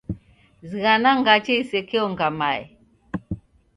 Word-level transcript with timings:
Zighana 0.69 1.09
ngache 1.19 1.53
isekeonga 1.61 2.27
mae. 2.39 2.63